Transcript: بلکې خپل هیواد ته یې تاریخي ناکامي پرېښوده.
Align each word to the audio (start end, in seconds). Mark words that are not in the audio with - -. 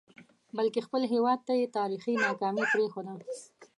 بلکې 0.57 0.85
خپل 0.87 1.01
هیواد 1.13 1.39
ته 1.47 1.53
یې 1.59 1.67
تاریخي 1.77 2.13
ناکامي 2.25 2.65
پرېښوده. 2.73 3.13